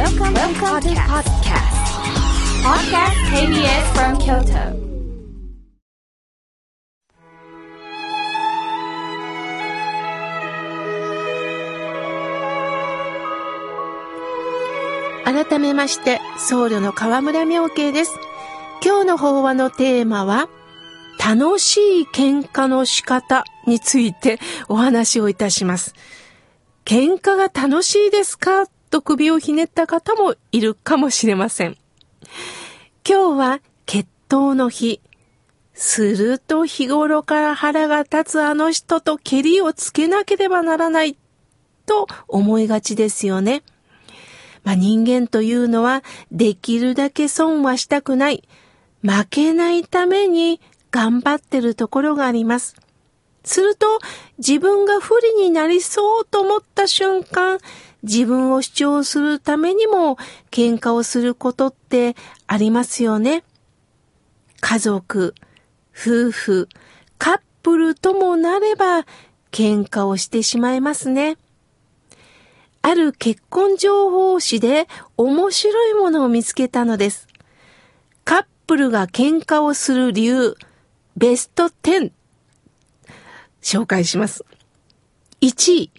[0.00, 1.76] Welcome, Welcome to podcast.
[2.64, 4.64] Podcast KBS from Kyoto.
[15.26, 18.12] 改めまして、僧侶の河村明慶です。
[18.82, 20.48] 今日の法話のテーマは、
[21.22, 25.94] 楽しい喧嘩の仕方についてお話をいたします。
[26.86, 28.64] 喧嘩が楽しいですか？
[28.90, 31.76] と首をひねった方もいるかもしれません。
[33.08, 35.00] 今日は決闘の日。
[35.74, 41.16] すると日頃から腹が立つあの人と蹴りをつけなければならない
[41.86, 43.62] と思いがちですよね。
[44.62, 48.46] まあ、人間というのはできるだけ損はしたくない。
[49.02, 50.60] 負けないために
[50.90, 52.76] 頑張ってるところがあります。
[53.42, 53.86] すると
[54.36, 57.58] 自分が不利になりそうと思った瞬間、
[58.02, 60.16] 自分を主張するためにも
[60.50, 63.44] 喧嘩をすることってありますよね。
[64.60, 65.34] 家族、
[65.92, 66.68] 夫婦、
[67.18, 69.06] カップルともなれば
[69.50, 71.36] 喧嘩をしてしまいますね。
[72.82, 77.28] ある結婚情報誌で面白いものを見つけたのです。
[78.24, 80.56] カップルが喧嘩をする理由、
[81.16, 82.12] ベスト10、
[83.60, 84.44] 紹介します。
[85.42, 85.90] 1位、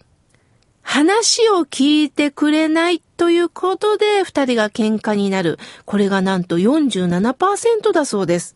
[0.92, 5.58] 話を聞いてくれないということで二人が喧嘩になる。
[5.86, 8.56] これがなんと47%だそうです。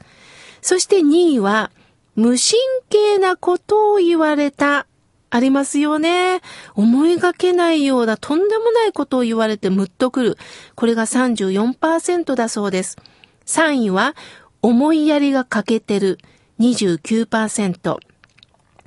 [0.61, 1.71] そして2位は、
[2.17, 4.85] 無神経なことを言われた。
[5.29, 6.41] ありますよね。
[6.73, 10.37] 思いがけないようなとんでもないことを言われてムッとくる。
[10.75, 12.97] これが34%だそうです。
[13.45, 14.13] 3位は、
[14.61, 16.17] 思いやりが欠けてる。
[16.59, 17.97] 29%。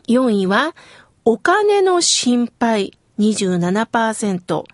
[0.07, 0.75] 4位は、
[1.25, 2.98] お金の心配。
[3.19, 4.65] 27%。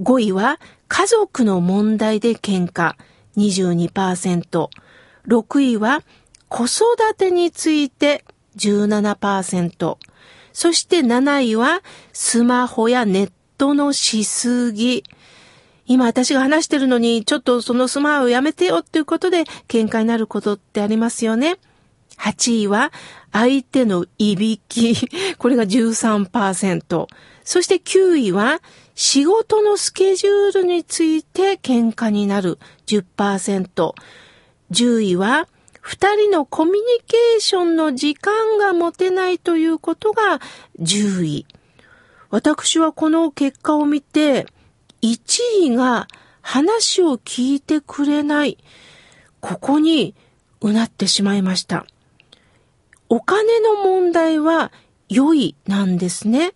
[0.00, 2.94] 5位は、家族の問題で喧嘩。
[3.36, 4.68] 22%。
[5.28, 6.02] 6位は、
[6.48, 8.24] 子育てについて
[8.56, 9.96] 17%。
[10.52, 15.04] そして7位は、スマホやネットのしすぎ。
[15.86, 21.58] 今私が話してるのに、ちょっとそのスマホをやめてよっていうことで喧嘩になることってありますよね。
[22.18, 22.92] 8位は、
[23.32, 24.94] 相手のいびき。
[25.38, 27.06] これが13%。
[27.44, 28.60] そして9位は、
[28.94, 33.94] 仕事のスケジュールについて喧嘩になる10%。
[34.70, 35.48] 10位は、
[35.80, 40.40] 二人のコミュニケーションの時間が持てないということが
[40.80, 41.46] 10位。
[42.30, 44.46] 私はこの結果を見て、
[45.02, 45.18] 1
[45.64, 46.08] 位が
[46.40, 48.56] 話を聞いてくれない。
[49.40, 50.14] ここに
[50.62, 51.86] うなってしまいました。
[53.08, 54.72] お金の問題は
[55.08, 56.52] 良いなんですね。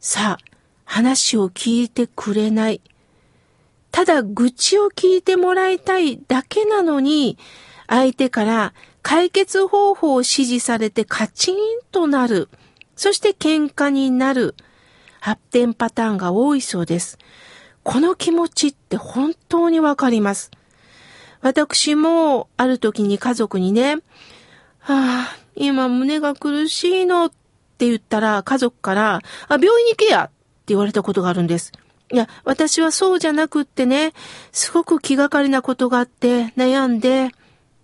[0.00, 0.52] さあ、
[0.84, 2.80] 話を聞いてくれない。
[3.90, 7.38] ただ愚痴を聞いてもらいたいだけなのに、
[7.86, 11.56] 相手から解決方法を指示されてカチン
[11.90, 12.48] となる。
[12.96, 14.54] そして喧嘩になる。
[15.20, 17.18] 発展パターンが多いそうです。
[17.84, 20.50] この気持ちって本当にわかります。
[21.40, 23.96] 私もある時に家族にね、
[24.82, 27.30] はあ、今胸が苦しいのっ
[27.78, 30.32] て言ったら家族から、あ、病院に行けやって
[30.68, 31.72] 言われたことがあるんです。
[32.12, 34.12] いや、私はそうじゃなくってね、
[34.50, 37.30] すごく気がかりなことがあって悩んで、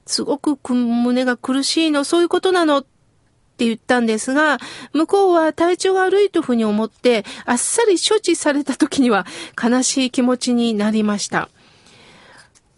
[0.07, 4.59] すごく胸が苦しいの、そういうことなのって言ったんですが、
[4.93, 9.25] 向こうは体調が悪いというふうに思って、あっさり処置された時には
[9.63, 11.49] 悲しい気持ちになりました。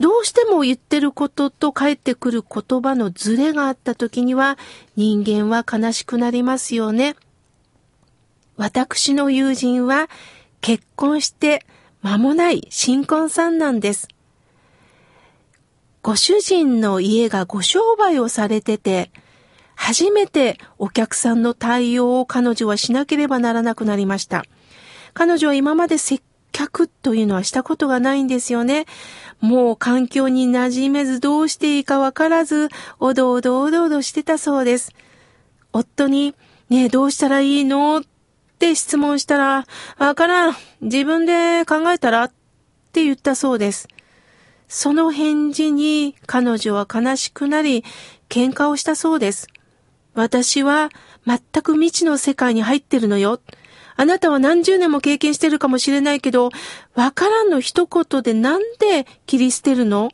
[0.01, 4.59] どうしても言ってることと返ってくる言葉のズレがあった時には
[4.97, 7.17] 人間は悲しくなりますよね。
[8.57, 10.09] 私の友人は
[10.63, 11.67] 結婚して
[12.03, 14.09] 間もない新婚さんなんです。
[16.03, 19.11] ご主人の家がご商売をされてて、
[19.75, 24.45] 初めてお客さんの対応を彼女はしなければならなくなりました。
[25.13, 26.23] 彼女は今まで接
[26.61, 28.85] 客というのはしたことがないんですよね。
[29.41, 32.69] もう環境に馴染めずどうしていいかわからず、
[32.99, 34.93] おどおどおどおどしてたそうです。
[35.73, 36.35] 夫に、
[36.69, 37.99] ねえどうしたらいいの？
[37.99, 38.03] っ
[38.59, 40.57] て質問したら、わからん。
[40.83, 42.25] 自分で考えたら？
[42.25, 42.33] っ
[42.93, 43.89] て言ったそうです。
[44.69, 47.85] その返事に彼女は悲しくなり、
[48.29, 49.49] 喧嘩をしたそうです。
[50.13, 50.91] 私は
[51.27, 53.41] 全く未知の世界に入ってるのよ。
[53.97, 56.51] あなたは何十年も経験してるかもしれないけど、
[56.95, 60.11] わからんの一言でなんで切り捨てるの？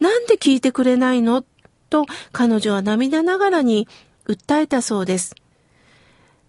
[0.00, 1.44] なんで聞いてくれないの？
[1.90, 3.86] と彼女は涙ながらに
[4.26, 5.34] 訴えたそうです。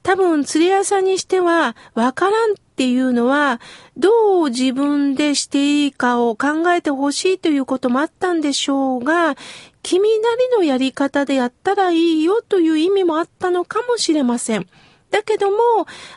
[0.01, 3.59] 多分、釣り屋さんにしては、わからんっていうのは、
[3.97, 9.35] どう自分でしていいかを考えてほしいということもあったんでしょうが、
[9.81, 14.67] 君なりのやり方でやったらいいよという意味もあったのかもしれません。
[15.15, 15.57] だけども、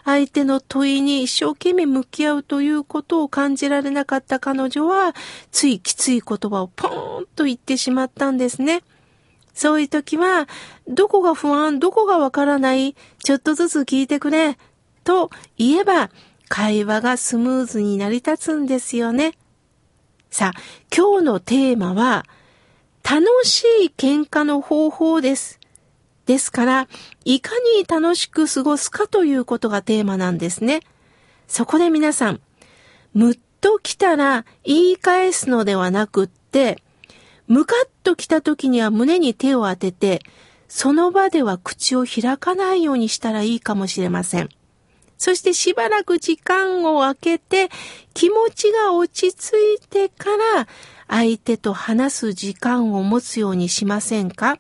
[0.05, 5.15] 相手の問いに一生懸命向き合うということを感じられなかった彼女は、
[5.53, 8.83] ついきつい言葉をポーンと言ってしまったんですね。
[9.55, 10.49] そういう時は、
[10.89, 14.59] どこが不安、どこがわからない、ちょっとずつ聞いてくれ、
[15.05, 16.11] と言えば、
[16.49, 19.35] 会話がスムーズに成り立つんですよね。
[20.29, 20.61] さあ、
[20.93, 22.25] 今日のテーマは、
[23.05, 25.58] 楽しい喧嘩の方法です。
[26.29, 26.89] ですから、
[27.25, 30.81] いかに楽しく過ごすかということがテーマなんですね。
[31.49, 32.41] そこで皆さん、
[33.15, 36.83] むっと来たら言い返すのではなくって、
[37.47, 40.21] ムカッと来た時には胸に手を当てて、
[40.69, 44.51] その場では口を開かないようにしたらいいかもしれません。
[45.17, 47.71] そしてしばらく時間を空けて
[48.13, 50.27] 気持ちが落ち着いてか
[50.57, 50.69] ら
[51.09, 54.59] 相手と話す時間を持つようにしませんか？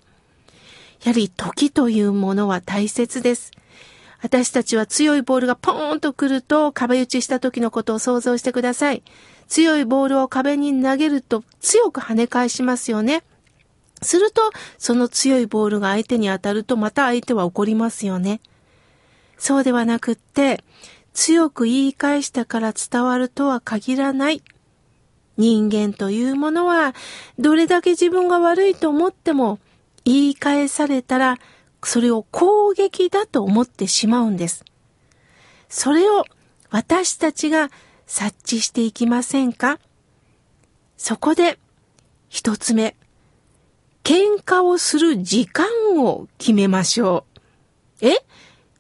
[1.04, 3.52] やはり時というものは大切です。
[4.20, 9.02] 私たちは強いボールがポーンと来ると壁打ちした時のことを想像してください。
[9.46, 13.22] 強いボールを壁に投げると強く跳ね返しますよね。
[14.02, 18.40] すると、その強いボールが相手に当たるとまた相手は怒りますよね。
[19.38, 20.62] そうではなくって、
[21.14, 24.42] 強く言い返したから伝わるとは限らない。
[25.36, 26.94] 人間というものは、
[27.38, 29.58] どれだけ自分が悪いと思っても、
[30.08, 31.38] 言い返されたら、
[31.84, 34.64] それを攻撃だと思ってしまうんです。
[35.68, 36.24] それを
[36.70, 37.70] 私たちが
[38.06, 39.78] 察知していきませんか？
[40.96, 41.58] そこで、
[42.30, 42.96] 一つ目、
[44.02, 45.66] 喧嘩をする時間
[45.98, 47.26] を決めましょ
[48.00, 48.06] う。
[48.06, 48.16] え？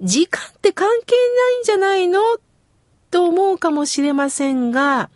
[0.00, 2.20] 時間って関係ないんじゃないの？
[3.10, 5.10] と思うかもしれませんが、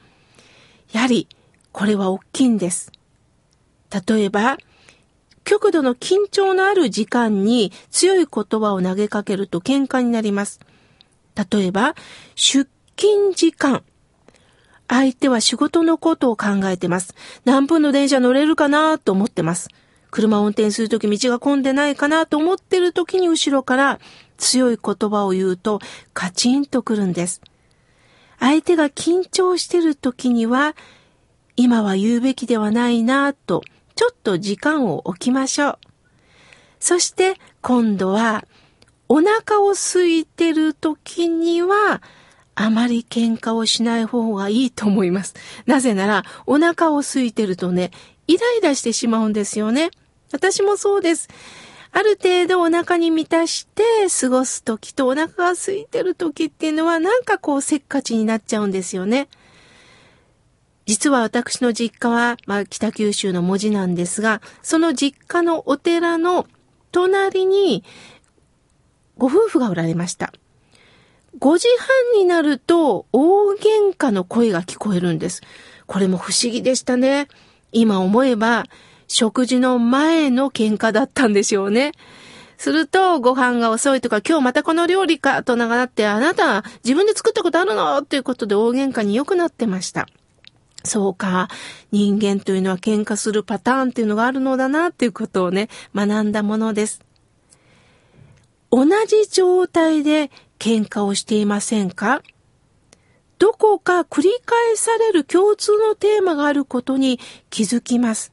[0.92, 1.26] やはり
[1.72, 2.92] これは大きいんです。
[4.06, 4.58] 例えば、
[5.44, 10.60] 極度の緊張のある時間に強い言葉を投げかけると喧嘩になります。
[11.50, 11.94] 例えば、
[12.34, 13.82] 出勤時間。
[14.88, 17.14] 相手は仕事のことを考えてます。
[17.44, 19.68] 何分の電車乗れるかなと思ってます。
[20.10, 23.98] 車を運転するとき道が混んでないかなと思ってるときに後ろから
[24.36, 25.80] 強い言葉を言うと
[26.12, 27.40] カチンとくるんです。
[28.38, 30.76] 相手が緊張してるときには
[31.56, 33.62] 今は言うべきではないなと
[33.94, 35.78] ちょっと時間を置きましょう。
[36.80, 38.44] そして今度は
[39.08, 42.02] お腹を空いてる時には
[42.54, 45.34] あまり喧嘩をしない方がいいと思います。
[45.66, 47.90] なぜならお腹を空いてるとね、
[48.26, 49.90] イライラしてしまうんですよね。
[50.32, 51.28] 私もそうです。
[51.92, 53.82] ある程度お腹に満たして
[54.20, 59.28] 過ごす時とお腹が空いてる時っていうのはなんかこうせっかちになっちゃうんですよね。
[60.86, 66.46] 実は私の実家は、まあ、北九州の文字なんですが、その実家のお寺の
[66.90, 67.84] 隣に
[69.16, 70.32] ご夫婦がおられました。
[71.38, 75.40] 5時半になると大喧嘩の声が聞こえるんです。
[75.86, 77.28] これも不思議でしたね。
[77.72, 78.66] 今思えば
[79.08, 81.92] 食事の前の喧嘩だったんでしょうね。
[82.58, 88.02] すると、ご飯が遅いとか、今日またこの料理かと長なって、あなた自分で作ったことあるの？
[88.02, 90.06] ということで大喧嘩に良くなってました。
[90.84, 91.48] そうか。
[91.90, 97.00] 人間というのは喧嘩するパターンっていうのがあるのだなっていうことをね、学んだものです。
[98.70, 102.22] 同じ状態で喧嘩をしていませんか？
[103.38, 107.18] どこか繰り返される共通のテーマがあることに
[107.50, 108.32] 気づきます。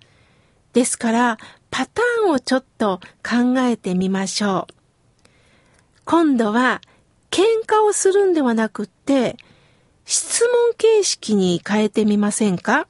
[0.74, 1.38] ですから、
[1.71, 4.74] パターンをちょっと考えてみましょう。
[6.05, 6.81] 今度は、
[7.31, 9.38] 喧嘩をするんではなくって、
[10.09, 12.87] 質問形式に変えてみませんか？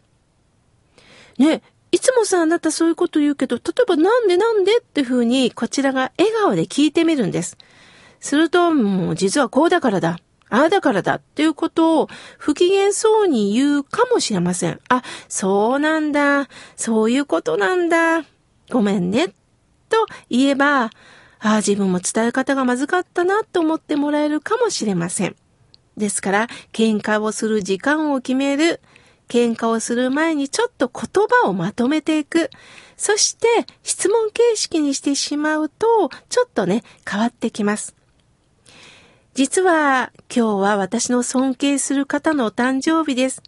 [1.37, 1.61] ね、
[1.91, 7.57] いつもさ、あなたそういうこと言うけど、例えばなんでなんでって風に、こちらが笑顔で聞いてみるんです。
[8.21, 10.17] すると、もう実はこうだからだ。
[10.49, 12.07] ああだからだっていうことを
[12.37, 14.79] 不機嫌そうに言うかもしれません。
[14.87, 16.47] あ、そうなんだ。
[16.77, 18.23] そういうことなんだ。
[18.71, 19.27] ごめんね。
[19.89, 20.91] と言えば、あ
[21.39, 25.35] あ、自分も伝え方がまずかったなと思ってもらえるかもしれません。
[25.99, 28.81] ですから、喧嘩をする時間を決める。
[29.27, 32.49] 喧嘩をする前にちょっと言葉をまとめていく。
[32.97, 33.47] そして
[33.83, 37.95] 質問形式にしてしまうと、ちょっとね、変わってきます。
[39.35, 43.43] 実は今日は私の尊敬する方のお誕生日です。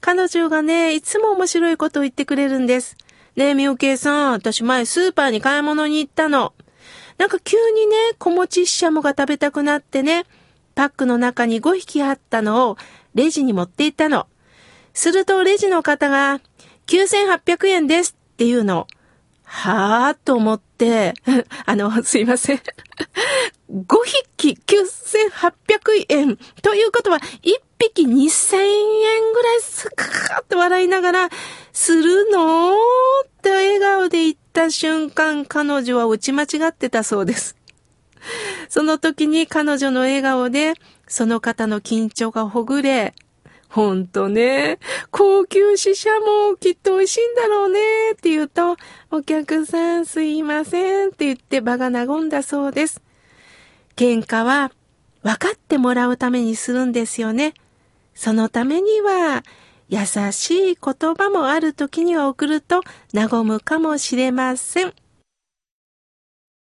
[0.00, 2.96] 彼女がね、いつも面白いことを言ってくれるんです。
[3.36, 6.52] ねえ、みおけいさん、私前スーパーに買い物に行ったの。
[7.16, 10.26] なんか急にね、小餅ししゃもが食べたくなってね、
[10.74, 12.76] パックの中に5匹あったのを
[13.14, 14.26] レジに持って行ったの。
[14.92, 16.40] するとレジの方が
[16.86, 18.86] 9800円ですっていうの。
[19.44, 21.14] はぁと思って、
[21.66, 22.60] あの、すいません。
[23.70, 23.84] 5
[24.36, 27.22] 匹9800円ということは、1
[27.78, 31.28] 匹2000円ぐらいスカーって笑いながら、
[31.72, 32.76] するのっ
[33.42, 37.56] て笑顔で言った瞬間、彼女は打ち間違ってたそうです。
[38.68, 40.74] その時に彼女の笑顔で、
[41.06, 43.14] その方の緊張がほぐれ、
[43.68, 44.78] ほんとね、
[45.10, 47.80] 高級死者もきっと美味しいんだろうね
[48.12, 48.76] って言うと、
[49.10, 53.02] お客さんすいませんって言って場が和んだそうです。
[53.96, 54.70] 喧嘩は
[55.22, 57.54] 分かってもらうためにするんですよね。
[58.14, 59.42] そのためには、
[59.88, 64.94] 優しい言葉もある時には送ると和むかもしれません。